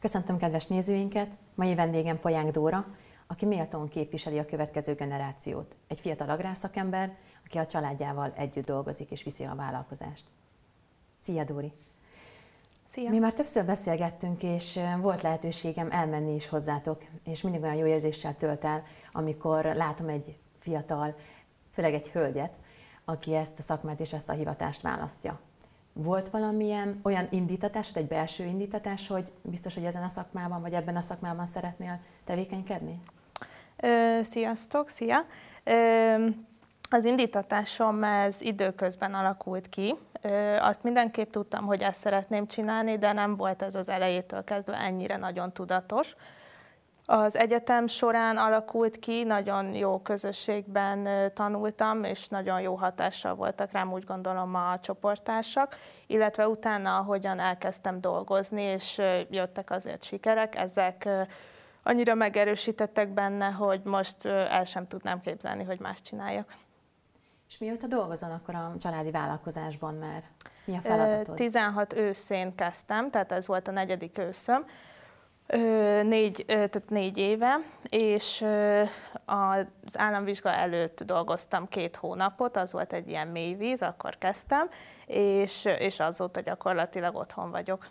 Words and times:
Köszöntöm 0.00 0.38
kedves 0.38 0.66
nézőinket! 0.66 1.36
Mai 1.54 1.74
vendégem 1.74 2.20
Pajánk 2.20 2.50
Dóra, 2.50 2.86
aki 3.26 3.46
méltón 3.46 3.88
képviseli 3.88 4.38
a 4.38 4.44
következő 4.44 4.94
generációt. 4.94 5.74
Egy 5.88 6.00
fiatal 6.00 6.30
agrárszakember, 6.30 7.16
aki 7.44 7.58
a 7.58 7.66
családjával 7.66 8.32
együtt 8.36 8.64
dolgozik 8.64 9.10
és 9.10 9.22
viszi 9.22 9.44
a 9.44 9.54
vállalkozást. 9.54 10.24
Szia 11.22 11.44
Dóri! 11.44 11.72
Szia! 12.88 13.10
Mi 13.10 13.18
már 13.18 13.32
többször 13.32 13.64
beszélgettünk, 13.64 14.42
és 14.42 14.80
volt 15.00 15.22
lehetőségem 15.22 15.90
elmenni 15.90 16.34
is 16.34 16.48
hozzátok, 16.48 17.02
és 17.24 17.42
mindig 17.42 17.62
olyan 17.62 17.74
jó 17.74 17.86
érzéssel 17.86 18.34
tölt 18.34 18.64
el, 18.64 18.82
amikor 19.12 19.64
látom 19.64 20.08
egy 20.08 20.38
fiatal, 20.58 21.16
főleg 21.70 21.94
egy 21.94 22.08
hölgyet, 22.08 22.52
aki 23.04 23.34
ezt 23.34 23.58
a 23.58 23.62
szakmát 23.62 24.00
és 24.00 24.12
ezt 24.12 24.28
a 24.28 24.32
hivatást 24.32 24.80
választja. 24.80 25.40
Volt 25.92 26.28
valamilyen 26.28 27.00
olyan 27.02 27.26
indítatásod, 27.30 27.96
egy 27.96 28.06
belső 28.06 28.44
indítatás, 28.44 29.06
hogy 29.06 29.32
biztos, 29.42 29.74
hogy 29.74 29.84
ezen 29.84 30.02
a 30.02 30.08
szakmában, 30.08 30.60
vagy 30.60 30.72
ebben 30.72 30.96
a 30.96 31.02
szakmában 31.02 31.46
szeretnél 31.46 32.00
tevékenykedni? 32.24 33.00
Ö, 33.76 34.20
sziasztok, 34.22 34.88
szia! 34.88 35.24
Ö, 35.64 36.26
az 36.90 37.04
indítatásom 37.04 38.04
ez 38.04 38.40
időközben 38.40 39.14
alakult 39.14 39.68
ki. 39.68 39.94
Ö, 40.20 40.56
azt 40.56 40.82
mindenképp 40.82 41.30
tudtam, 41.30 41.66
hogy 41.66 41.82
ezt 41.82 42.00
szeretném 42.00 42.46
csinálni, 42.46 42.98
de 42.98 43.12
nem 43.12 43.36
volt 43.36 43.62
ez 43.62 43.74
az 43.74 43.88
elejétől 43.88 44.44
kezdve 44.44 44.76
ennyire 44.76 45.16
nagyon 45.16 45.52
tudatos. 45.52 46.16
Az 47.12 47.36
egyetem 47.36 47.86
során 47.86 48.36
alakult 48.36 48.98
ki, 48.98 49.22
nagyon 49.22 49.74
jó 49.74 50.00
közösségben 50.00 51.08
tanultam, 51.34 52.04
és 52.04 52.28
nagyon 52.28 52.60
jó 52.60 52.74
hatással 52.74 53.34
voltak 53.34 53.72
rám, 53.72 53.92
úgy 53.92 54.04
gondolom, 54.04 54.54
a 54.54 54.80
csoporttársak, 54.80 55.76
illetve 56.06 56.48
utána, 56.48 56.96
ahogyan 56.96 57.38
elkezdtem 57.38 58.00
dolgozni, 58.00 58.62
és 58.62 59.00
jöttek 59.30 59.70
azért 59.70 60.02
sikerek, 60.02 60.56
ezek 60.56 61.08
annyira 61.82 62.14
megerősítettek 62.14 63.08
benne, 63.08 63.50
hogy 63.50 63.80
most 63.84 64.26
el 64.26 64.64
sem 64.64 64.86
tudnám 64.86 65.20
képzelni, 65.20 65.64
hogy 65.64 65.80
más 65.80 66.02
csináljak. 66.02 66.54
És 67.48 67.58
mióta 67.58 67.86
dolgozol 67.86 68.30
akkor 68.30 68.54
a 68.54 68.72
családi 68.80 69.10
vállalkozásban 69.10 69.94
már? 69.94 70.22
Mi 70.64 70.76
a 70.76 70.80
feladatod? 70.80 71.34
16 71.34 71.92
őszén 71.96 72.54
kezdtem, 72.54 73.10
tehát 73.10 73.32
ez 73.32 73.46
volt 73.46 73.68
a 73.68 73.70
negyedik 73.70 74.18
őszöm 74.18 74.64
négy, 76.02 76.44
tehát 76.46 76.82
négy 76.88 77.18
éve, 77.18 77.56
és 77.88 78.44
az 79.24 79.98
államvizsga 79.98 80.52
előtt 80.52 81.02
dolgoztam 81.02 81.68
két 81.68 81.96
hónapot, 81.96 82.56
az 82.56 82.72
volt 82.72 82.92
egy 82.92 83.08
ilyen 83.08 83.28
mély 83.28 83.54
víz, 83.54 83.82
akkor 83.82 84.18
kezdtem, 84.18 84.68
és, 85.06 85.64
és 85.64 86.00
azóta 86.00 86.40
gyakorlatilag 86.40 87.16
otthon 87.16 87.50
vagyok. 87.50 87.88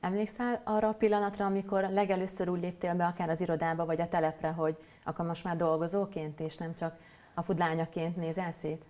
Emlékszel 0.00 0.60
arra 0.64 0.88
a 0.88 0.92
pillanatra, 0.92 1.44
amikor 1.44 1.88
legelőször 1.90 2.48
úgy 2.48 2.60
léptél 2.60 2.94
be 2.94 3.06
akár 3.06 3.28
az 3.28 3.40
irodába 3.40 3.86
vagy 3.86 4.00
a 4.00 4.08
telepre, 4.08 4.48
hogy 4.48 4.76
akkor 5.04 5.26
most 5.26 5.44
már 5.44 5.56
dolgozóként, 5.56 6.40
és 6.40 6.56
nem 6.56 6.74
csak 6.74 6.96
a 7.34 7.42
fudlányaként 7.42 8.16
nézel 8.16 8.52
szét? 8.52 8.84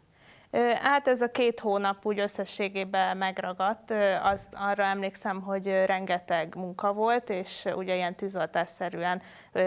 Hát 0.82 1.08
ez 1.08 1.20
a 1.20 1.30
két 1.30 1.60
hónap 1.60 2.06
úgy 2.06 2.18
összességében 2.18 3.16
megragadt. 3.16 3.94
Az, 4.22 4.48
arra 4.52 4.82
emlékszem, 4.82 5.42
hogy 5.42 5.66
rengeteg 5.66 6.54
munka 6.54 6.92
volt, 6.92 7.30
és 7.30 7.64
ugye 7.76 7.94
ilyen 7.94 8.14
tűzoltásszerűen 8.14 9.22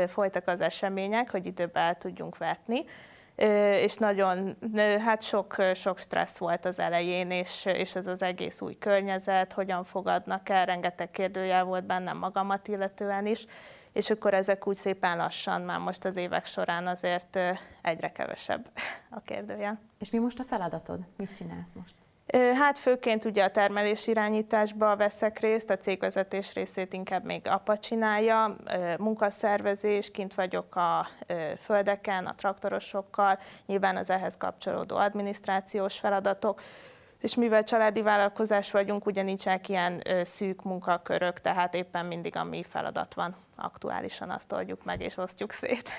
folytak 0.08 0.48
az 0.48 0.62
események, 0.62 1.32
hogy 1.32 1.46
időbe 1.46 1.80
el 1.80 1.96
tudjunk 1.96 2.38
vetni 2.38 2.86
és 3.82 3.96
nagyon, 3.96 4.58
hát 5.06 5.22
sok, 5.22 5.56
sok 5.76 6.00
stressz 6.00 6.38
volt 6.38 6.66
az 6.66 6.80
elején, 6.80 7.32
és, 7.32 7.66
és 7.66 7.96
ez 7.96 8.08
az 8.08 8.22
egész 8.22 8.62
új 8.62 8.78
környezet, 8.78 9.54
hogyan 9.54 9.84
fogadnak 9.84 10.50
el, 10.50 10.66
rengeteg 10.66 11.12
kérdőjel 11.12 11.64
volt 11.64 11.86
bennem 11.86 12.18
magamat 12.18 12.68
illetően 12.68 13.26
is, 13.26 13.46
és 13.94 14.10
akkor 14.10 14.34
ezek 14.34 14.68
úgy 14.68 14.76
szépen 14.76 15.18
lassan 15.18 15.62
már 15.62 15.80
most 15.80 16.06
az 16.06 16.16
évek 16.16 16.46
során 16.46 16.88
azért 16.88 17.40
egyre 17.82 18.12
kevesebb 18.12 18.70
a 19.10 19.20
kérdője. 19.20 19.80
És 20.00 20.10
mi 20.10 20.18
most 20.18 20.40
a 20.40 20.44
feladatod? 20.44 21.00
Mit 21.16 21.36
csinálsz 21.36 21.72
most? 21.74 21.96
Hát 22.58 22.78
főként 22.78 23.26
ugye 23.26 23.44
a 23.44 23.52
termelés 23.52 24.08
irányításba 24.08 24.96
veszek 24.96 25.40
részt, 25.40 25.70
a 25.70 25.78
cégvezetés 25.78 26.54
részét 26.54 26.94
inkább 26.94 27.24
még 27.24 27.48
apa 27.48 27.78
csinálja, 27.78 28.56
munkaszervezés, 28.98 30.12
kint 30.12 30.34
vagyok 30.34 30.76
a 30.76 31.08
földeken, 31.64 32.26
a 32.26 32.36
traktorosokkal, 32.36 33.40
nyilván 33.66 33.98
az 33.98 34.10
ehhez 34.10 34.38
kapcsolódó 34.38 34.96
adminisztrációs 34.96 36.00
feladatok, 36.00 36.62
és 37.20 37.36
mivel 37.36 37.64
családi 37.64 38.02
vállalkozás 38.02 38.72
vagyunk, 38.72 39.06
ugye 39.06 39.22
nincsenek 39.22 39.70
ilyen 39.70 40.04
szűk 40.24 40.64
munkakörök, 40.64 41.42
tehát 41.42 41.74
éppen 41.74 42.06
mindig 42.06 42.36
a 42.36 42.44
mi 42.44 42.64
feladat 42.64 43.14
van 43.14 43.36
aktuálisan, 43.62 44.30
azt 44.30 44.52
oldjuk 44.52 44.84
meg 44.84 45.02
és 45.02 45.18
osztjuk 45.18 45.52
szét. 45.52 45.90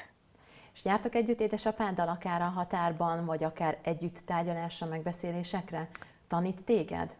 És 0.75 0.85
jártok 0.85 1.15
együtt 1.15 1.41
édesapáddal 1.41 2.09
akár 2.09 2.41
a 2.41 2.45
határban, 2.45 3.25
vagy 3.25 3.45
akár 3.45 3.79
együtt 3.83 4.19
tárgyalásra, 4.27 4.87
megbeszélésekre? 4.87 5.89
Tanít 6.29 6.65
téged? 6.65 7.17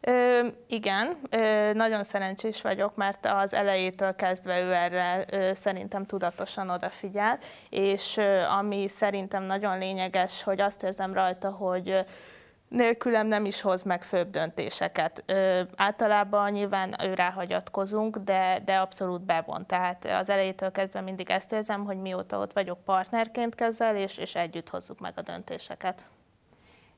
Ö, 0.00 0.46
igen, 0.66 1.16
ö, 1.30 1.72
nagyon 1.72 2.04
szerencsés 2.04 2.62
vagyok, 2.62 2.96
mert 2.96 3.26
az 3.26 3.54
elejétől 3.54 4.14
kezdve 4.14 4.60
ő 4.60 4.72
erre 4.72 5.24
ö, 5.30 5.54
szerintem 5.54 6.06
tudatosan 6.06 6.70
odafigyel, 6.70 7.38
és 7.70 8.16
ö, 8.16 8.42
ami 8.42 8.88
szerintem 8.88 9.42
nagyon 9.42 9.78
lényeges, 9.78 10.42
hogy 10.42 10.60
azt 10.60 10.82
érzem 10.82 11.12
rajta, 11.12 11.50
hogy 11.50 12.04
nélkülem 12.72 13.26
nem 13.26 13.44
is 13.44 13.60
hoz 13.60 13.82
meg 13.82 14.02
főbb 14.02 14.30
döntéseket. 14.30 15.22
Ö, 15.26 15.62
általában 15.76 16.50
nyilván 16.50 16.94
ő 17.02 17.14
ráhagyatkozunk, 17.14 18.16
de, 18.16 18.60
de 18.64 18.76
abszolút 18.76 19.20
bevon. 19.22 19.66
Tehát 19.66 20.04
az 20.04 20.30
elejétől 20.30 20.70
kezdve 20.70 21.00
mindig 21.00 21.30
ezt 21.30 21.52
érzem, 21.52 21.84
hogy 21.84 21.96
mióta 21.96 22.38
ott 22.38 22.52
vagyok 22.52 22.84
partnerként 22.84 23.54
kezel, 23.54 23.96
és, 23.96 24.18
és 24.18 24.34
együtt 24.34 24.68
hozzuk 24.68 25.00
meg 25.00 25.12
a 25.16 25.22
döntéseket. 25.22 26.06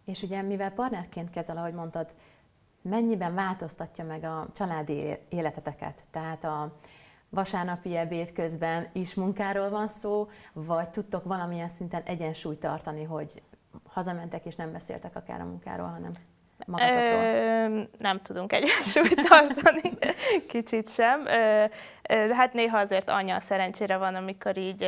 És 0.04 0.22
ugye 0.22 0.42
mivel 0.42 0.70
partnerként 0.70 1.30
kezel, 1.30 1.56
ahogy 1.56 1.74
mondtad, 1.74 2.14
mennyiben 2.82 3.34
változtatja 3.34 4.04
meg 4.04 4.24
a 4.24 4.46
családi 4.54 5.18
életeteket? 5.28 6.02
Tehát 6.10 6.44
a 6.44 6.72
vasárnapi 7.28 7.96
ebéd 7.96 8.32
közben 8.32 8.88
is 8.92 9.14
munkáról 9.14 9.70
van 9.70 9.88
szó, 9.88 10.28
vagy 10.52 10.88
tudtok 10.88 11.24
valamilyen 11.24 11.68
szinten 11.68 12.02
egyensúlyt 12.02 12.60
tartani, 12.60 13.04
hogy 13.04 13.42
hazamentek 13.94 14.44
és 14.44 14.56
nem 14.56 14.72
beszéltek 14.72 15.16
akár 15.16 15.40
a 15.40 15.44
munkáról, 15.44 15.88
hanem 15.88 16.10
Ö, 16.66 17.80
nem 17.98 18.20
tudunk 18.22 18.52
egyensúlyt 18.52 19.20
tartani, 19.28 19.92
kicsit 20.48 20.88
sem. 20.88 21.26
Ö, 21.26 21.64
hát 22.32 22.52
néha 22.52 22.78
azért 22.78 23.10
anya 23.10 23.40
szerencsére 23.40 23.96
van, 23.96 24.14
amikor 24.14 24.58
így 24.58 24.82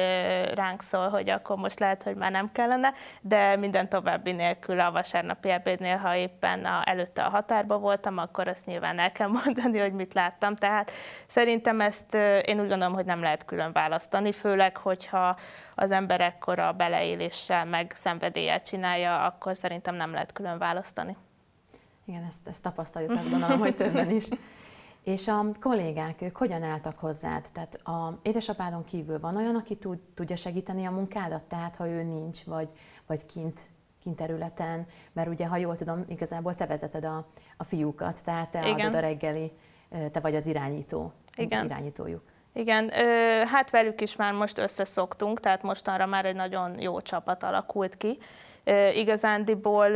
ránk 0.54 0.82
szól, 0.82 1.08
hogy 1.08 1.28
akkor 1.28 1.56
most 1.56 1.78
lehet, 1.78 2.02
hogy 2.02 2.14
már 2.14 2.30
nem 2.30 2.52
kellene, 2.52 2.92
de 3.20 3.56
minden 3.56 3.88
további 3.88 4.32
nélkül 4.32 4.80
a 4.80 4.90
vasárnapi 4.90 5.48
ebédnél, 5.50 5.96
ha 5.96 6.16
éppen 6.16 6.64
a, 6.64 6.82
előtte 6.84 7.24
a 7.24 7.28
határba 7.28 7.78
voltam, 7.78 8.18
akkor 8.18 8.48
azt 8.48 8.66
nyilván 8.66 8.98
el 8.98 9.12
kell 9.12 9.28
mondani, 9.44 9.78
hogy 9.78 9.92
mit 9.92 10.14
láttam. 10.14 10.56
Tehát 10.56 10.90
szerintem 11.26 11.80
ezt 11.80 12.14
én 12.44 12.60
úgy 12.60 12.68
gondolom, 12.68 12.94
hogy 12.94 13.04
nem 13.04 13.22
lehet 13.22 13.44
külön 13.44 13.72
választani, 13.72 14.32
főleg, 14.32 14.76
hogyha 14.76 15.36
az 15.74 15.90
ember 15.90 16.20
ekkora 16.20 16.72
beleéléssel, 16.72 17.64
meg 17.64 17.92
szenvedéllyel 17.94 18.60
csinálja, 18.60 19.24
akkor 19.24 19.56
szerintem 19.56 19.94
nem 19.94 20.12
lehet 20.12 20.32
külön 20.32 20.58
választani. 20.58 21.16
Igen, 22.06 22.22
ezt, 22.28 22.48
ezt 22.48 22.62
tapasztaljuk, 22.62 23.10
azt 23.10 23.30
gondolom, 23.30 23.58
hogy 23.58 23.76
többen 23.76 24.10
is. 24.10 24.28
És 25.06 25.28
a 25.28 25.44
kollégák, 25.60 26.22
ők 26.22 26.36
hogyan 26.36 26.62
álltak 26.62 26.98
hozzád? 26.98 27.44
Tehát 27.52 27.74
a 27.74 28.18
édesapádon 28.22 28.84
kívül 28.84 29.20
van 29.20 29.36
olyan, 29.36 29.54
aki 29.54 29.76
tud, 29.76 29.98
tudja 30.14 30.36
segíteni 30.36 30.84
a 30.84 30.90
munkádat, 30.90 31.44
tehát 31.44 31.76
ha 31.76 31.88
ő 31.88 32.02
nincs, 32.02 32.44
vagy, 32.44 32.68
vagy 33.06 33.26
kint, 33.26 33.68
kint 34.02 34.16
területen, 34.16 34.86
mert 35.12 35.28
ugye, 35.28 35.46
ha 35.46 35.56
jól 35.56 35.76
tudom, 35.76 36.04
igazából 36.08 36.54
te 36.54 36.66
vezeted 36.66 37.04
a, 37.04 37.26
a 37.56 37.64
fiúkat, 37.64 38.24
tehát 38.24 38.50
te 38.50 38.68
Igen. 38.68 38.80
adod 38.80 38.94
a 38.94 39.00
reggeli, 39.00 39.52
te 40.12 40.20
vagy 40.20 40.34
az 40.34 40.46
irányító, 40.46 41.12
Igen. 41.36 41.64
irányítójuk. 41.64 42.22
Igen, 42.52 42.90
hát 43.46 43.70
velük 43.70 44.00
is 44.00 44.16
már 44.16 44.32
most 44.32 44.58
összeszoktunk, 44.58 45.40
tehát 45.40 45.62
mostanra 45.62 46.06
már 46.06 46.24
egy 46.24 46.34
nagyon 46.34 46.80
jó 46.80 47.00
csapat 47.00 47.42
alakult 47.42 47.96
ki, 47.96 48.18
igazándiból 48.94 49.88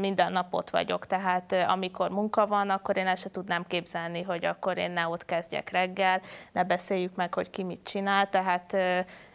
minden 0.00 0.32
nap 0.32 0.54
ott 0.54 0.70
vagyok, 0.70 1.06
tehát 1.06 1.52
amikor 1.52 2.10
munka 2.10 2.46
van, 2.46 2.70
akkor 2.70 2.96
én 2.96 3.06
el 3.06 3.14
se 3.14 3.30
tudnám 3.30 3.64
képzelni, 3.66 4.22
hogy 4.22 4.44
akkor 4.44 4.78
én 4.78 4.90
ne 4.90 5.06
ott 5.06 5.24
kezdjek 5.24 5.70
reggel, 5.70 6.20
ne 6.52 6.64
beszéljük 6.64 7.14
meg, 7.14 7.34
hogy 7.34 7.50
ki 7.50 7.62
mit 7.62 7.82
csinál, 7.84 8.28
tehát 8.28 8.76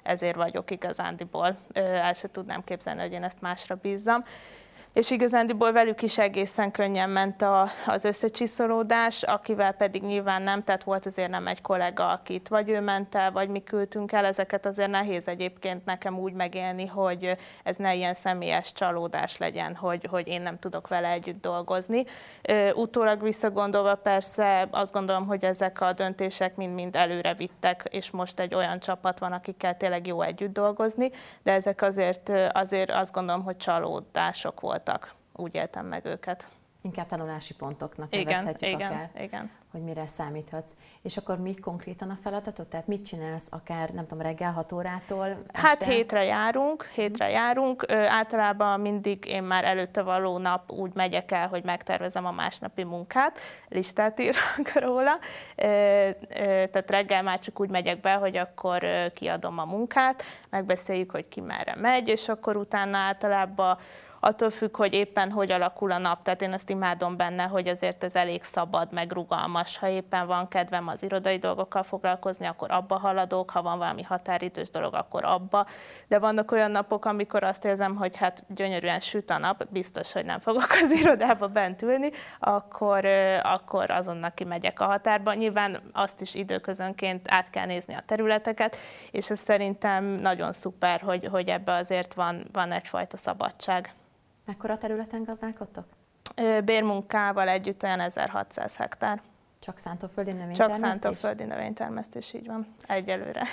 ezért 0.03 0.35
vagyok 0.35 0.71
igazándiból, 0.71 1.55
el 1.73 2.13
se 2.13 2.31
tudnám 2.31 2.63
képzelni, 2.63 3.01
hogy 3.01 3.11
én 3.11 3.23
ezt 3.23 3.41
másra 3.41 3.75
bízzam. 3.75 4.23
És 4.97 5.11
igazándiból 5.11 5.71
velük 5.71 6.01
is 6.01 6.17
egészen 6.17 6.71
könnyen 6.71 7.09
ment 7.09 7.41
a, 7.41 7.69
az 7.85 8.05
összecsiszolódás, 8.05 9.23
akivel 9.23 9.71
pedig 9.71 10.03
nyilván 10.03 10.41
nem, 10.41 10.63
tehát 10.63 10.83
volt 10.83 11.05
azért 11.05 11.29
nem 11.29 11.47
egy 11.47 11.61
kollega, 11.61 12.09
akit 12.09 12.47
vagy 12.47 12.69
ő 12.69 12.79
ment 12.81 13.15
el, 13.15 13.31
vagy 13.31 13.49
mi 13.49 13.63
küldtünk 13.63 14.11
el, 14.11 14.25
ezeket 14.25 14.65
azért 14.65 14.89
nehéz 14.89 15.27
egyébként 15.27 15.85
nekem 15.85 16.19
úgy 16.19 16.33
megélni, 16.33 16.87
hogy 16.87 17.37
ez 17.63 17.75
ne 17.75 17.95
ilyen 17.95 18.13
személyes 18.13 18.73
csalódás 18.73 19.37
legyen, 19.37 19.75
hogy, 19.75 20.07
hogy 20.09 20.27
én 20.27 20.41
nem 20.41 20.59
tudok 20.59 20.87
vele 20.87 21.09
együtt 21.09 21.41
dolgozni. 21.41 22.05
Utólag 22.73 23.21
visszagondolva 23.21 23.95
persze 23.95 24.67
azt 24.71 24.93
gondolom, 24.93 25.27
hogy 25.27 25.45
ezek 25.45 25.81
a 25.81 25.93
döntések 25.93 26.55
mind-mind 26.55 26.95
előre 26.95 27.33
vittek, 27.33 27.83
és 27.89 28.11
most 28.11 28.39
egy 28.39 28.55
olyan 28.55 28.79
csapat 28.79 29.19
van, 29.19 29.31
akikkel 29.31 29.77
tényleg 29.77 30.07
jó 30.07 30.21
együtt 30.21 30.53
dolgozni, 30.53 31.11
de 31.43 31.51
ezek 31.51 31.81
azért, 31.81 32.31
azért 32.51 32.91
azt 32.91 33.11
gondolom, 33.11 33.43
hogy 33.43 33.57
csalódások 33.57 34.59
voltak. 34.59 34.85
Úgy 35.33 35.55
éltem 35.55 35.85
meg 35.85 36.05
őket. 36.05 36.49
Inkább 36.81 37.07
tanulási 37.07 37.53
pontoknak 37.53 38.15
igen, 38.15 38.25
nevezhetjük 38.25 38.71
igen, 38.71 38.91
akár, 38.91 39.09
igen. 39.21 39.51
hogy 39.71 39.81
mire 39.81 40.07
számíthatsz. 40.07 40.71
És 41.01 41.17
akkor 41.17 41.37
mi 41.37 41.55
konkrétan 41.55 42.09
a 42.09 42.17
feladatot? 42.21 42.67
Tehát 42.67 42.87
mit 42.87 43.05
csinálsz 43.05 43.47
akár, 43.49 43.89
nem 43.89 44.07
tudom, 44.07 44.23
reggel 44.23 44.51
6 44.51 44.71
órától? 44.71 45.25
Este? 45.25 45.59
Hát 45.59 45.83
hétre 45.83 46.23
járunk, 46.23 46.85
hétre 46.85 47.29
járunk. 47.29 47.85
Ö, 47.87 47.95
általában 47.95 48.79
mindig 48.79 49.25
én 49.25 49.43
már 49.43 49.63
előtte 49.63 50.01
való 50.01 50.37
nap 50.37 50.71
úgy 50.71 50.91
megyek 50.93 51.31
el, 51.31 51.47
hogy 51.47 51.63
megtervezem 51.63 52.25
a 52.25 52.31
másnapi 52.31 52.83
munkát, 52.83 53.39
listát 53.69 54.19
írok 54.19 54.71
róla. 54.85 55.19
Ö, 55.55 55.65
ö, 55.65 56.43
tehát 56.43 56.91
reggel 56.91 57.23
már 57.23 57.39
csak 57.39 57.59
úgy 57.59 57.69
megyek 57.69 58.01
be, 58.01 58.13
hogy 58.13 58.37
akkor 58.37 58.83
kiadom 59.13 59.57
a 59.57 59.65
munkát, 59.65 60.23
megbeszéljük, 60.49 61.11
hogy 61.11 61.27
ki 61.27 61.41
merre 61.41 61.75
megy, 61.75 62.07
és 62.07 62.29
akkor 62.29 62.55
utána 62.55 62.97
általában 62.97 63.77
attól 64.19 64.49
függ, 64.49 64.77
hogy 64.77 64.93
éppen 64.93 65.31
hogy 65.31 65.51
alakul 65.51 65.91
a 65.91 65.97
nap, 65.97 66.23
tehát 66.23 66.41
én 66.41 66.53
azt 66.53 66.69
imádom 66.69 67.17
benne, 67.17 67.43
hogy 67.43 67.67
azért 67.67 68.03
ez 68.03 68.15
elég 68.15 68.43
szabad, 68.43 68.91
meg 68.91 69.11
rugalmas. 69.11 69.77
Ha 69.77 69.87
éppen 69.87 70.27
van 70.27 70.47
kedvem 70.47 70.87
az 70.87 71.03
irodai 71.03 71.37
dolgokkal 71.37 71.83
foglalkozni, 71.83 72.45
akkor 72.45 72.71
abba 72.71 72.97
haladok, 72.99 73.49
ha 73.49 73.61
van 73.61 73.77
valami 73.77 74.03
határidős 74.03 74.69
dolog, 74.69 74.93
akkor 74.93 75.25
abba. 75.25 75.65
De 76.07 76.19
vannak 76.19 76.51
olyan 76.51 76.71
napok, 76.71 77.05
amikor 77.05 77.43
azt 77.43 77.65
érzem, 77.65 77.95
hogy 77.95 78.17
hát 78.17 78.43
gyönyörűen 78.47 78.99
süt 78.99 79.29
a 79.29 79.37
nap, 79.37 79.63
biztos, 79.69 80.13
hogy 80.13 80.25
nem 80.25 80.39
fogok 80.39 80.67
az 80.83 80.91
irodába 81.01 81.47
bent 81.47 81.81
ülni, 81.81 82.11
akkor, 82.39 83.05
akkor 83.43 83.91
azonnal 83.91 84.31
kimegyek 84.33 84.79
a 84.79 84.85
határba. 84.85 85.33
Nyilván 85.33 85.79
azt 85.93 86.21
is 86.21 86.35
időközönként 86.35 87.31
át 87.31 87.49
kell 87.49 87.65
nézni 87.65 87.93
a 87.93 88.03
területeket, 88.05 88.77
és 89.11 89.29
ez 89.29 89.39
szerintem 89.39 90.03
nagyon 90.05 90.53
szuper, 90.53 91.01
hogy, 91.01 91.27
hogy 91.31 91.47
ebbe 91.49 91.73
azért 91.73 92.13
van, 92.13 92.47
van 92.51 92.71
egyfajta 92.71 93.17
szabadság. 93.17 93.93
Mekkora 94.47 94.77
területen 94.77 95.23
gazdálkodtok? 95.23 95.85
Bérmunkával 96.65 97.47
együtt 97.47 97.83
olyan 97.83 97.99
1600 97.99 98.75
hektár. 98.75 99.21
Csak 99.59 99.77
szántóföldi 99.77 100.31
növénytermesztés? 100.31 100.81
Csak 100.81 100.85
szántóföldi 100.85 101.43
növénytermesztés, 101.43 102.33
így 102.33 102.47
van, 102.47 102.75
egyelőre. 102.87 103.43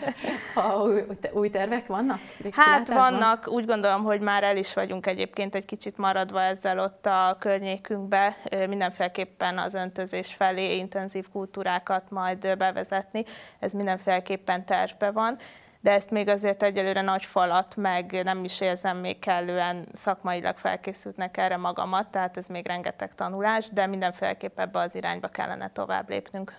ha 0.54 0.82
új, 0.82 1.04
új 1.32 1.50
tervek 1.50 1.86
vannak? 1.86 2.18
Hát 2.50 2.88
vannak, 2.88 3.48
úgy 3.48 3.66
gondolom, 3.66 4.02
hogy 4.02 4.20
már 4.20 4.42
el 4.42 4.56
is 4.56 4.74
vagyunk 4.74 5.06
egyébként 5.06 5.54
egy 5.54 5.64
kicsit 5.64 5.96
maradva 5.96 6.42
ezzel 6.42 6.78
ott 6.78 7.06
a 7.06 7.36
környékünkbe, 7.38 8.36
mindenféleképpen 8.68 9.58
az 9.58 9.74
öntözés 9.74 10.34
felé 10.34 10.76
intenzív 10.76 11.28
kultúrákat 11.32 12.10
majd 12.10 12.56
bevezetni, 12.56 13.24
ez 13.58 13.72
mindenféleképpen 13.72 14.64
tervbe 14.64 15.10
van 15.10 15.38
de 15.84 15.90
ezt 15.90 16.10
még 16.10 16.28
azért 16.28 16.62
egyelőre 16.62 17.00
nagy 17.00 17.24
falat, 17.24 17.76
meg 17.76 18.20
nem 18.22 18.44
is 18.44 18.60
érzem 18.60 18.96
még 18.96 19.18
kellően 19.18 19.86
szakmailag 19.92 20.56
felkészültnek 20.56 21.36
erre 21.36 21.56
magamat, 21.56 22.10
tehát 22.10 22.36
ez 22.36 22.46
még 22.46 22.66
rengeteg 22.66 23.14
tanulás, 23.14 23.68
de 23.68 23.86
mindenféleképp 23.86 24.58
ebbe 24.58 24.78
az 24.78 24.94
irányba 24.94 25.28
kellene 25.28 25.70
tovább 25.70 26.08
lépnünk. 26.08 26.56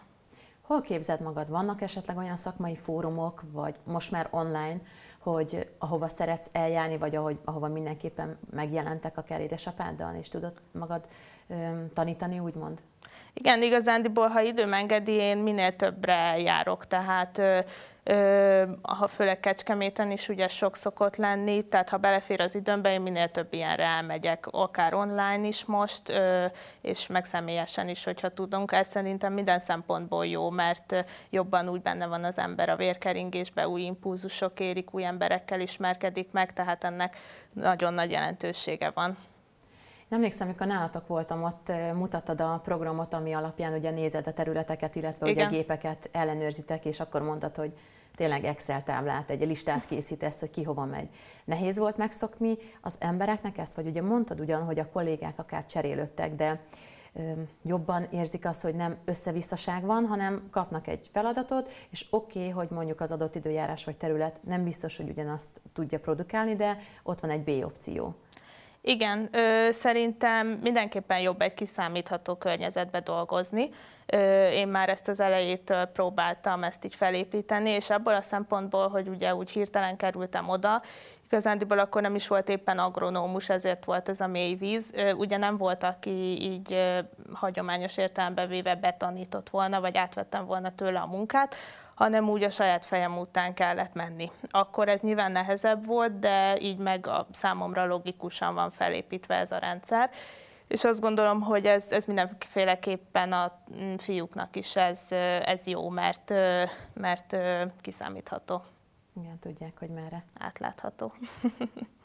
Hol 0.61 0.81
képzeld 0.81 1.21
magad? 1.21 1.49
Vannak 1.49 1.81
esetleg 1.81 2.17
olyan 2.17 2.35
szakmai 2.37 2.75
fórumok, 2.75 3.43
vagy 3.51 3.75
most 3.83 4.11
már 4.11 4.27
online, 4.31 4.77
hogy 5.19 5.69
ahova 5.77 6.07
szeretsz 6.07 6.49
eljárni, 6.51 6.97
vagy 6.97 7.15
ahogy, 7.15 7.37
ahova 7.43 7.67
mindenképpen 7.67 8.37
megjelentek 8.51 9.17
akár 9.17 9.41
édesapáddal, 9.41 10.15
és 10.15 10.29
tudod 10.29 10.53
magad 10.71 11.07
öm, 11.47 11.89
tanítani, 11.93 12.39
úgymond? 12.39 12.81
Igen, 13.33 13.61
igazándiból, 13.61 14.27
ha 14.27 14.41
időm 14.41 14.73
engedi, 14.73 15.11
én 15.11 15.37
minél 15.37 15.75
többre 15.75 16.39
járok, 16.39 16.87
tehát 16.87 17.41
ha 18.81 19.07
főleg 19.07 19.39
Kecskeméten 19.39 20.11
is 20.11 20.29
ugye 20.29 20.47
sok 20.47 20.75
szokott 20.75 21.15
lenni, 21.15 21.67
tehát 21.67 21.89
ha 21.89 21.97
belefér 21.97 22.41
az 22.41 22.55
időmbe, 22.55 22.91
én 22.93 23.01
minél 23.01 23.31
több 23.31 23.53
ilyenre 23.53 23.83
elmegyek, 23.83 24.47
akár 24.51 24.93
online 24.93 25.47
is 25.47 25.65
most, 25.65 26.13
és 26.81 27.07
meg 27.07 27.25
személyesen 27.25 27.89
is, 27.89 28.03
hogyha 28.03 28.29
tudunk. 28.29 28.71
Ez 28.71 28.87
szerintem 28.87 29.33
minden 29.33 29.59
szempontból 29.59 30.25
jó, 30.25 30.49
mert 30.49 31.05
jobban 31.29 31.69
úgy 31.69 31.81
benne 31.81 32.07
van 32.07 32.23
az 32.23 32.37
ember 32.37 32.69
a 32.69 32.75
vérkeringésbe, 32.75 33.67
új 33.67 33.81
impulzusok 33.81 34.59
érik, 34.59 34.93
új 34.93 35.05
emberekkel 35.05 35.59
ismerkedik 35.59 36.31
meg, 36.31 36.53
tehát 36.53 36.83
ennek 36.83 37.17
nagyon 37.53 37.93
nagy 37.93 38.11
jelentősége 38.11 38.91
van. 38.93 39.17
Nem 40.07 40.19
emlékszem, 40.19 40.47
amikor 40.47 40.67
nálatok 40.67 41.07
voltam, 41.07 41.43
ott 41.43 41.71
mutattad 41.93 42.41
a 42.41 42.59
programot, 42.63 43.13
ami 43.13 43.33
alapján 43.33 43.73
ugye 43.73 43.89
nézed 43.89 44.27
a 44.27 44.33
területeket, 44.33 44.95
illetve 44.95 45.29
Igen. 45.29 45.47
ugye 45.47 45.55
a 45.55 45.59
gépeket 45.59 46.09
ellenőrzitek, 46.11 46.85
és 46.85 46.99
akkor 46.99 47.21
mondtad, 47.21 47.55
hogy 47.55 47.73
tényleg 48.15 48.45
Excel 48.45 48.83
táblát, 48.83 49.29
egy 49.29 49.47
listát 49.47 49.85
készítesz, 49.85 50.39
hogy 50.39 50.49
ki 50.49 50.63
hova 50.63 50.85
megy. 50.85 51.09
Nehéz 51.45 51.77
volt 51.77 51.97
megszokni 51.97 52.57
az 52.81 52.95
embereknek 52.99 53.57
ezt, 53.57 53.75
vagy 53.75 53.87
ugye 53.87 54.01
mondtad 54.01 54.39
ugyan, 54.39 54.63
hogy 54.63 54.79
a 54.79 54.89
kollégák 54.89 55.39
akár 55.39 55.65
cserélődtek, 55.65 56.35
de 56.35 56.59
jobban 57.61 58.07
érzik 58.11 58.45
azt, 58.45 58.61
hogy 58.61 58.75
nem 58.75 58.97
összevisszaság 59.05 59.83
van, 59.83 60.05
hanem 60.05 60.47
kapnak 60.51 60.87
egy 60.87 61.09
feladatot, 61.13 61.71
és 61.89 62.07
oké, 62.09 62.39
okay, 62.39 62.51
hogy 62.51 62.69
mondjuk 62.69 63.01
az 63.01 63.11
adott 63.11 63.35
időjárás 63.35 63.85
vagy 63.85 63.95
terület 63.95 64.39
nem 64.43 64.63
biztos, 64.63 64.97
hogy 64.97 65.09
ugyanazt 65.09 65.61
tudja 65.73 65.99
produkálni, 65.99 66.55
de 66.55 66.77
ott 67.03 67.19
van 67.19 67.29
egy 67.29 67.43
B 67.43 67.65
opció. 67.65 68.15
Igen, 68.87 69.29
ö, 69.31 69.71
szerintem 69.71 70.47
mindenképpen 70.47 71.19
jobb 71.19 71.41
egy 71.41 71.53
kiszámítható 71.53 72.35
környezetbe 72.35 72.99
dolgozni. 72.99 73.69
Ö, 74.05 74.47
én 74.47 74.67
már 74.67 74.89
ezt 74.89 75.07
az 75.07 75.19
elejétől 75.19 75.85
próbáltam 75.85 76.63
ezt 76.63 76.85
így 76.85 76.95
felépíteni, 76.95 77.69
és 77.69 77.89
abból 77.89 78.13
a 78.13 78.21
szempontból, 78.21 78.87
hogy 78.87 79.07
ugye 79.07 79.35
úgy 79.35 79.51
hirtelen 79.51 79.97
kerültem 79.97 80.49
oda, 80.49 80.81
igazándiból 81.25 81.79
akkor 81.79 82.01
nem 82.01 82.15
is 82.15 82.27
volt 82.27 82.49
éppen 82.49 82.79
agronómus, 82.79 83.49
ezért 83.49 83.85
volt 83.85 84.09
ez 84.09 84.19
a 84.19 84.27
mély 84.27 84.55
víz. 84.55 84.91
Ugye 85.17 85.37
nem 85.37 85.57
volt, 85.57 85.83
aki 85.83 86.41
így 86.41 86.81
hagyományos 87.33 87.97
értelembe 87.97 88.45
véve 88.45 88.75
betanított 88.75 89.49
volna, 89.49 89.81
vagy 89.81 89.97
átvettem 89.97 90.45
volna 90.45 90.75
tőle 90.75 90.99
a 90.99 91.05
munkát, 91.05 91.55
hanem 91.95 92.29
úgy 92.29 92.43
a 92.43 92.49
saját 92.49 92.85
fejem 92.85 93.17
után 93.17 93.53
kellett 93.53 93.93
menni. 93.93 94.31
Akkor 94.49 94.89
ez 94.89 95.01
nyilván 95.01 95.31
nehezebb 95.31 95.85
volt, 95.85 96.19
de 96.19 96.59
így 96.59 96.77
meg 96.77 97.07
a 97.07 97.27
számomra 97.31 97.85
logikusan 97.85 98.53
van 98.53 98.71
felépítve 98.71 99.35
ez 99.35 99.51
a 99.51 99.57
rendszer. 99.57 100.09
És 100.67 100.83
azt 100.83 101.01
gondolom, 101.01 101.41
hogy 101.41 101.65
ez, 101.65 101.91
ez 101.91 102.05
mindenféleképpen 102.05 103.33
a 103.33 103.59
fiúknak 103.97 104.55
is 104.55 104.75
ez, 104.75 105.11
ez 105.45 105.67
jó, 105.67 105.89
mert, 105.89 106.33
mert 106.93 107.37
kiszámítható. 107.81 108.63
Igen, 109.21 109.39
tudják, 109.39 109.79
hogy 109.79 109.89
merre. 109.89 110.23
Átlátható. 110.39 111.13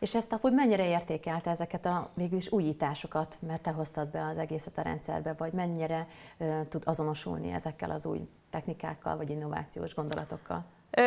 És 0.00 0.14
ezt 0.14 0.32
apud 0.32 0.54
mennyire 0.54 0.86
értékelte 0.86 1.50
ezeket 1.50 1.86
a 1.86 2.10
végülis 2.14 2.52
újításokat, 2.52 3.38
mert 3.40 3.62
te 3.62 3.70
hoztad 3.70 4.08
be 4.08 4.26
az 4.26 4.38
egészet 4.38 4.78
a 4.78 4.82
rendszerbe, 4.82 5.34
vagy 5.38 5.52
mennyire 5.52 6.06
uh, 6.38 6.68
tud 6.68 6.82
azonosulni 6.84 7.52
ezekkel 7.52 7.90
az 7.90 8.06
új 8.06 8.28
technikákkal, 8.50 9.16
vagy 9.16 9.30
innovációs 9.30 9.94
gondolatokkal? 9.94 10.64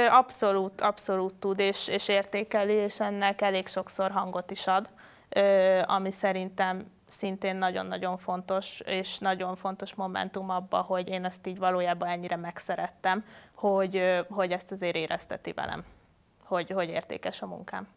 Abszolút, 0.10 0.82
abszolút 0.82 1.34
tud, 1.34 1.60
és, 1.60 1.88
és 1.88 2.08
értékeli, 2.08 2.74
és 2.74 3.00
ennek 3.00 3.42
elég 3.42 3.68
sokszor 3.68 4.12
hangot 4.12 4.52
is 4.52 4.68
ad, 4.68 4.90
ami 5.86 6.12
szerintem 6.12 6.92
szintén 7.08 7.56
nagyon-nagyon 7.56 8.18
fontos, 8.18 8.80
és 8.80 9.18
nagyon 9.18 9.56
fontos 9.56 9.94
momentum 9.94 10.50
abba, 10.50 10.82
hogy 10.82 11.08
én 11.08 11.26
ezt 11.26 11.48
így 11.48 11.58
valójában 11.58 12.10
ennyire 12.10 12.36
megszerettem, 12.36 13.26
hogy, 13.54 14.24
hogy 14.30 14.52
ezt 14.52 14.72
azért 14.72 14.96
érezteti 14.96 15.52
velem, 15.52 15.84
hogy, 16.44 16.70
hogy 16.70 16.90
értékes 16.90 17.42
a 17.42 17.48
munkám. 17.48 17.88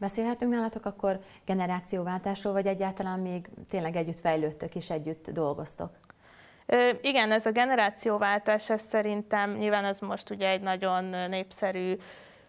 Beszélhetünk 0.00 0.52
nálatok 0.52 0.84
akkor 0.84 1.20
generációváltásról, 1.44 2.52
vagy 2.52 2.66
egyáltalán 2.66 3.18
még 3.18 3.48
tényleg 3.68 3.96
együtt 3.96 4.20
fejlődtök 4.20 4.74
és 4.74 4.90
együtt 4.90 5.30
dolgoztok? 5.30 5.90
Igen, 7.00 7.32
ez 7.32 7.46
a 7.46 7.50
generációváltás, 7.50 8.70
ez 8.70 8.80
szerintem 8.80 9.52
nyilván 9.52 9.84
ez 9.84 9.98
most 9.98 10.30
ugye 10.30 10.48
egy 10.48 10.60
nagyon 10.60 11.04
népszerű 11.04 11.96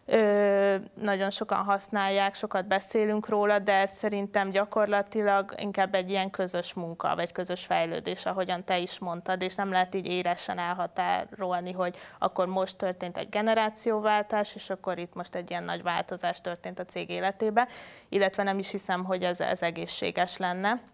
Ö, 0.05 0.75
nagyon 0.93 1.29
sokan 1.29 1.63
használják, 1.63 2.35
sokat 2.35 2.67
beszélünk 2.67 3.27
róla, 3.27 3.59
de 3.59 3.87
szerintem 3.87 4.49
gyakorlatilag 4.49 5.53
inkább 5.57 5.95
egy 5.95 6.09
ilyen 6.09 6.29
közös 6.29 6.73
munka, 6.73 7.15
vagy 7.15 7.31
közös 7.31 7.65
fejlődés, 7.65 8.25
ahogyan 8.25 8.63
te 8.63 8.77
is 8.79 8.99
mondtad, 8.99 9.41
és 9.41 9.55
nem 9.55 9.71
lehet 9.71 9.95
így 9.95 10.07
éresen 10.07 10.57
elhatárolni, 10.57 11.71
hogy 11.71 11.97
akkor 12.19 12.47
most 12.47 12.77
történt 12.77 13.17
egy 13.17 13.29
generációváltás, 13.29 14.55
és 14.55 14.69
akkor 14.69 14.97
itt 14.97 15.13
most 15.13 15.35
egy 15.35 15.49
ilyen 15.49 15.63
nagy 15.63 15.83
változás 15.83 16.41
történt 16.41 16.79
a 16.79 16.85
cég 16.85 17.09
életébe, 17.09 17.67
illetve 18.09 18.43
nem 18.43 18.59
is 18.59 18.71
hiszem, 18.71 19.03
hogy 19.03 19.23
ez, 19.23 19.39
ez 19.39 19.61
egészséges 19.61 20.37
lenne. 20.37 20.90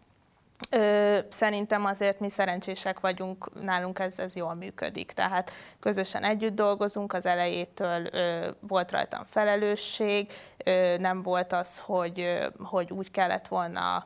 Ö, 0.69 1.17
szerintem 1.29 1.85
azért 1.85 2.19
mi 2.19 2.29
szerencsések 2.29 2.99
vagyunk, 2.99 3.61
nálunk 3.61 3.99
ez, 3.99 4.19
ez 4.19 4.35
jól 4.35 4.53
működik. 4.53 5.11
Tehát 5.11 5.51
közösen 5.79 6.23
együtt 6.23 6.55
dolgozunk, 6.55 7.13
az 7.13 7.25
elejétől 7.25 8.05
ö, 8.11 8.47
volt 8.59 8.91
rajtam 8.91 9.23
felelősség, 9.25 10.31
ö, 10.63 10.97
nem 10.97 11.21
volt 11.21 11.53
az, 11.53 11.79
hogy, 11.79 12.19
ö, 12.19 12.47
hogy 12.63 12.91
úgy 12.91 13.11
kellett 13.11 13.47
volna 13.47 14.05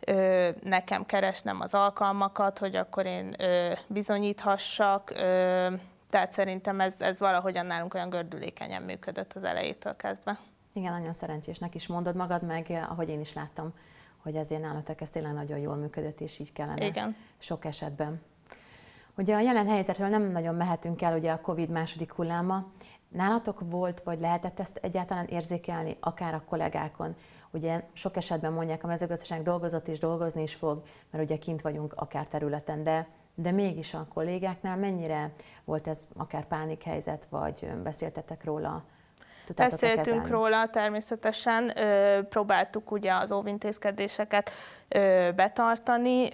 ö, 0.00 0.48
nekem 0.62 1.06
keresnem 1.06 1.60
az 1.60 1.74
alkalmakat, 1.74 2.58
hogy 2.58 2.76
akkor 2.76 3.06
én 3.06 3.34
ö, 3.38 3.72
bizonyíthassak. 3.86 5.10
Ö, 5.10 5.68
tehát 6.10 6.32
szerintem 6.32 6.80
ez, 6.80 7.00
ez 7.00 7.18
valahogyan 7.18 7.66
nálunk 7.66 7.94
olyan 7.94 8.10
gördülékenyen 8.10 8.82
működött 8.82 9.32
az 9.32 9.44
elejétől 9.44 9.96
kezdve. 9.96 10.38
Igen, 10.72 10.92
nagyon 10.92 11.14
szerencsésnek 11.14 11.74
is 11.74 11.86
mondod 11.86 12.14
magad, 12.14 12.42
meg 12.42 12.86
ahogy 12.88 13.08
én 13.08 13.20
is 13.20 13.32
láttam 13.32 13.74
hogy 14.22 14.36
ezért 14.36 14.62
nálatok 14.62 15.00
ez 15.00 15.10
tényleg 15.10 15.32
nagyon 15.32 15.58
jól 15.58 15.76
működött, 15.76 16.20
és 16.20 16.38
így 16.38 16.52
kellene 16.52 16.86
Igen. 16.86 17.16
sok 17.38 17.64
esetben. 17.64 18.20
Ugye 19.16 19.34
a 19.34 19.40
jelen 19.40 19.66
helyzetről 19.66 20.08
nem 20.08 20.22
nagyon 20.22 20.54
mehetünk 20.54 21.02
el, 21.02 21.18
ugye 21.18 21.32
a 21.32 21.40
Covid 21.40 21.68
második 21.70 22.12
hulláma. 22.12 22.66
Nálatok 23.08 23.60
volt, 23.70 24.00
vagy 24.00 24.20
lehetett 24.20 24.60
ezt 24.60 24.76
egyáltalán 24.82 25.26
érzékelni, 25.26 25.96
akár 26.00 26.34
a 26.34 26.42
kollégákon? 26.48 27.14
Ugye 27.50 27.84
sok 27.92 28.16
esetben 28.16 28.52
mondják, 28.52 28.84
a 28.84 28.86
mezőgazdaság 28.86 29.42
dolgozott 29.42 29.88
és 29.88 29.98
dolgozni 29.98 30.42
is 30.42 30.54
fog, 30.54 30.82
mert 31.10 31.24
ugye 31.24 31.38
kint 31.38 31.60
vagyunk 31.60 31.92
akár 31.96 32.26
területen, 32.26 32.82
de, 32.82 33.08
de 33.34 33.50
mégis 33.50 33.94
a 33.94 34.06
kollégáknál 34.14 34.76
mennyire 34.76 35.32
volt 35.64 35.86
ez 35.86 36.06
akár 36.16 36.46
pánikhelyzet, 36.46 37.26
vagy 37.30 37.70
beszéltetek 37.82 38.44
róla 38.44 38.84
Beszéltünk 39.56 40.28
róla 40.28 40.68
természetesen, 40.68 41.72
próbáltuk 42.28 42.90
ugye 42.90 43.14
az 43.14 43.32
óvintézkedéseket 43.32 44.50
betartani. 45.34 46.30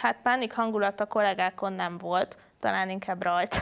Hát 0.00 0.16
pánik 0.22 0.52
hangulat 0.52 1.00
a 1.00 1.06
kollégákon 1.06 1.72
nem 1.72 1.98
volt, 1.98 2.38
talán 2.60 2.90
inkább 2.90 3.22
rajta. 3.22 3.58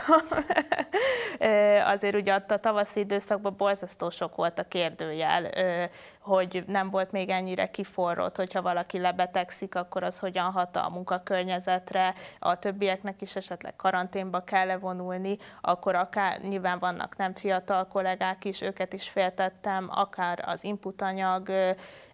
Azért 1.93 2.15
ugye 2.15 2.33
a 2.33 2.61
tavaszi 2.61 3.01
időszakban 3.01 3.55
borzasztó 3.57 4.11
sok 4.11 4.37
volt 4.37 4.59
a 4.59 4.69
kérdőjel, 4.69 5.51
hogy 6.21 6.65
nem 6.67 6.91
volt 6.91 7.13
még 7.13 7.29
ennyire 7.29 7.71
kiforrott, 7.71 8.37
hogyha 8.37 8.63
valaki 8.63 8.99
lebetegszik, 8.99 9.75
akkor 9.75 10.03
az 10.03 10.19
hogyan 10.19 10.51
hat 10.53 10.77
a 10.77 10.89
munkakörnyezetre, 10.89 12.15
a 12.39 12.59
többieknek 12.59 13.23
is 13.23 13.37
esetleg 13.37 13.77
karanténba 13.77 14.45
kell 14.45 14.67
levonulni, 14.67 15.37
akkor 15.61 15.95
akár 15.95 16.41
nyilván 16.41 16.79
vannak 16.79 17.17
nem 17.17 17.33
fiatal 17.35 17.87
kollégák 17.87 18.45
is, 18.45 18.61
őket 18.61 18.93
is 18.93 19.09
féltettem, 19.09 19.89
akár 19.91 20.45
az 20.47 20.65
inputanyag 20.65 21.51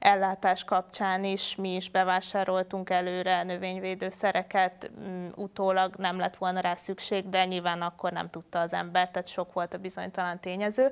ellátás 0.05 0.65
kapcsán 0.65 1.25
is 1.25 1.55
mi 1.57 1.75
is 1.75 1.91
bevásároltunk 1.91 2.91
előre 2.91 3.43
növényvédőszereket, 3.43 4.91
mm, 5.01 5.29
utólag 5.35 5.95
nem 5.97 6.19
lett 6.19 6.37
volna 6.37 6.61
rá 6.61 6.75
szükség, 6.75 7.29
de 7.29 7.45
nyilván 7.45 7.83
akkor 7.83 8.13
nem 8.13 8.31
tudta 8.31 8.61
az 8.61 8.73
ember, 8.73 9.11
tehát 9.11 9.29
sok 9.29 9.53
volt 9.53 9.75
a 9.75 9.79
bizonytalan 9.79 10.41
tényező. 10.41 10.91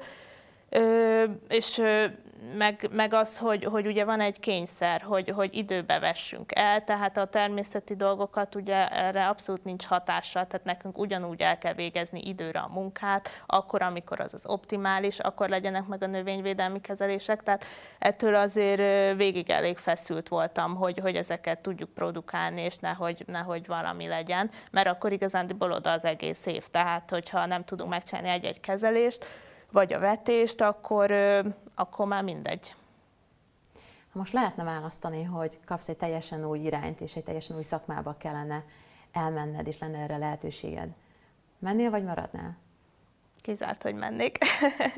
Ö, 0.74 1.24
és 1.48 1.82
meg, 2.56 2.88
meg 2.92 3.14
az, 3.14 3.38
hogy, 3.38 3.64
hogy 3.64 3.86
ugye 3.86 4.04
van 4.04 4.20
egy 4.20 4.40
kényszer, 4.40 5.00
hogy, 5.02 5.30
hogy 5.30 5.54
időbe 5.54 5.98
vessünk 5.98 6.52
el, 6.54 6.84
tehát 6.84 7.16
a 7.16 7.26
természeti 7.26 7.96
dolgokat 7.96 8.54
ugye 8.54 8.88
erre 8.88 9.28
abszolút 9.28 9.64
nincs 9.64 9.84
hatással, 9.84 10.46
tehát 10.46 10.66
nekünk 10.66 10.98
ugyanúgy 10.98 11.40
el 11.40 11.58
kell 11.58 11.74
végezni 11.74 12.20
időre 12.24 12.58
a 12.58 12.70
munkát, 12.72 13.42
akkor, 13.46 13.82
amikor 13.82 14.20
az 14.20 14.34
az 14.34 14.46
optimális, 14.46 15.18
akkor 15.18 15.48
legyenek 15.48 15.86
meg 15.86 16.02
a 16.02 16.06
növényvédelmi 16.06 16.80
kezelések, 16.80 17.42
tehát 17.42 17.64
ettől 17.98 18.34
azért 18.34 19.16
végig 19.16 19.50
elég 19.50 19.78
feszült 19.78 20.28
voltam, 20.28 20.74
hogy, 20.74 20.98
hogy 20.98 21.16
ezeket 21.16 21.58
tudjuk 21.58 21.90
produkálni, 21.90 22.60
és 22.60 22.76
nehogy, 22.76 23.24
nehogy 23.26 23.66
valami 23.66 24.06
legyen, 24.06 24.50
mert 24.70 24.88
akkor 24.88 25.12
igazán 25.12 25.50
oda 25.58 25.90
az 25.90 26.04
egész 26.04 26.46
év, 26.46 26.68
tehát 26.68 27.10
hogyha 27.10 27.46
nem 27.46 27.64
tudunk 27.64 27.90
megcsinálni 27.90 28.28
egy-egy 28.28 28.60
kezelést, 28.60 29.26
vagy 29.72 29.92
a 29.92 29.98
vetést, 29.98 30.60
akkor, 30.60 31.10
akkor 31.74 32.06
már 32.06 32.22
mindegy. 32.22 32.74
Most 34.12 34.32
lehetne 34.32 34.64
választani, 34.64 35.22
hogy 35.22 35.58
kapsz 35.64 35.88
egy 35.88 35.96
teljesen 35.96 36.44
új 36.44 36.58
irányt, 36.58 37.00
és 37.00 37.16
egy 37.16 37.24
teljesen 37.24 37.56
új 37.56 37.62
szakmába 37.62 38.16
kellene 38.16 38.64
elmenned, 39.12 39.66
és 39.66 39.78
lenne 39.78 39.98
erre 39.98 40.16
lehetőséged, 40.16 40.88
mennél 41.58 41.90
vagy 41.90 42.04
maradnál? 42.04 42.56
Kizárt, 43.40 43.82
hogy 43.82 43.94
mennék. 43.94 44.38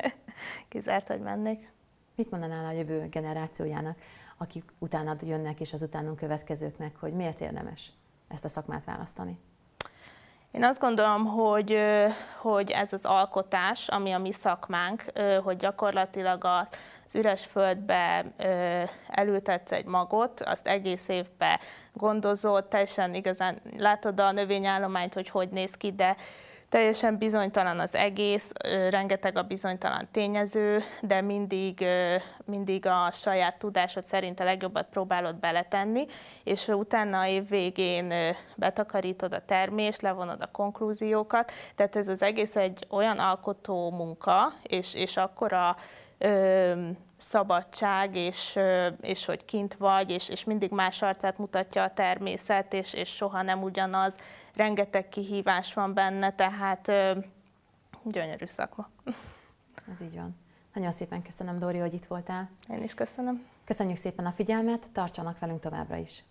Kizárt, 0.68 1.06
hogy 1.06 1.20
mennék. 1.20 1.72
Mit 2.14 2.30
mondanál 2.30 2.66
a 2.66 2.70
jövő 2.70 3.08
generációjának, 3.08 3.98
akik 4.36 4.72
utánad 4.78 5.22
jönnek, 5.22 5.60
és 5.60 5.72
az 5.72 5.82
utánunk 5.82 6.16
következőknek, 6.16 6.96
hogy 6.96 7.12
miért 7.12 7.40
érdemes 7.40 7.92
ezt 8.28 8.44
a 8.44 8.48
szakmát 8.48 8.84
választani? 8.84 9.38
Én 10.54 10.64
azt 10.64 10.80
gondolom, 10.80 11.26
hogy, 11.26 11.78
hogy 12.40 12.70
ez 12.70 12.92
az 12.92 13.04
alkotás, 13.04 13.88
ami 13.88 14.12
a 14.12 14.18
mi 14.18 14.32
szakmánk, 14.32 15.04
hogy 15.42 15.56
gyakorlatilag 15.56 16.44
az 16.44 17.14
üres 17.14 17.44
földbe 17.44 18.24
elültetsz 19.08 19.72
egy 19.72 19.84
magot, 19.84 20.40
azt 20.40 20.66
egész 20.66 21.08
évben 21.08 21.58
gondozod, 21.92 22.64
teljesen 22.64 23.14
igazán 23.14 23.60
látod 23.78 24.20
a 24.20 24.32
növényállományt, 24.32 25.14
hogy 25.14 25.28
hogy 25.28 25.48
néz 25.48 25.74
ki, 25.76 25.92
de 25.92 26.16
Teljesen 26.74 27.18
bizonytalan 27.18 27.78
az 27.78 27.94
egész, 27.94 28.50
rengeteg 28.90 29.36
a 29.36 29.42
bizonytalan 29.42 30.08
tényező, 30.10 30.82
de 31.02 31.20
mindig, 31.20 31.86
mindig 32.44 32.86
a 32.86 33.10
saját 33.12 33.58
tudásod 33.58 34.04
szerint 34.04 34.40
a 34.40 34.44
legjobbat 34.44 34.86
próbálod 34.90 35.36
beletenni, 35.36 36.06
és 36.44 36.68
utána 36.68 37.20
a 37.20 37.26
év 37.26 37.48
végén 37.48 38.12
betakarítod 38.56 39.32
a 39.32 39.44
termést, 39.44 40.02
levonod 40.02 40.40
a 40.40 40.50
konklúziókat, 40.50 41.52
tehát 41.74 41.96
ez 41.96 42.08
az 42.08 42.22
egész 42.22 42.56
egy 42.56 42.86
olyan 42.90 43.18
alkotó 43.18 43.90
munka, 43.90 44.52
és, 44.62 44.94
és 44.94 45.16
akkora 45.16 45.76
ö, 46.18 46.72
szabadság, 47.16 48.16
és, 48.16 48.58
és 49.00 49.24
hogy 49.24 49.44
kint 49.44 49.74
vagy, 49.74 50.10
és, 50.10 50.28
és 50.28 50.44
mindig 50.44 50.70
más 50.70 51.02
arcát 51.02 51.38
mutatja 51.38 51.82
a 51.82 51.94
természet, 51.94 52.72
és, 52.72 52.92
és 52.92 53.08
soha 53.08 53.42
nem 53.42 53.62
ugyanaz, 53.62 54.14
rengeteg 54.54 55.08
kihívás 55.08 55.74
van 55.74 55.94
benne, 55.94 56.30
tehát 56.30 56.86
gyönyörű 58.04 58.46
szakma. 58.46 58.88
Ez 59.92 60.00
így 60.00 60.14
van. 60.14 60.36
Nagyon 60.74 60.92
szépen 60.92 61.22
köszönöm, 61.22 61.58
Dóri, 61.58 61.78
hogy 61.78 61.94
itt 61.94 62.04
voltál. 62.04 62.50
Én 62.68 62.82
is 62.82 62.94
köszönöm. 62.94 63.46
Köszönjük 63.64 63.96
szépen 63.96 64.26
a 64.26 64.32
figyelmet, 64.32 64.90
tartsanak 64.92 65.38
velünk 65.38 65.60
továbbra 65.60 65.96
is. 65.96 66.24